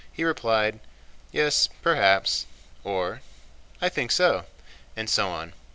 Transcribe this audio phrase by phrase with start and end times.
[0.13, 0.79] —he replied:
[1.31, 2.47] "Yes, perhaps,"
[2.83, 3.21] or,
[3.79, 4.45] "I think so,"
[4.97, 5.53] and so on.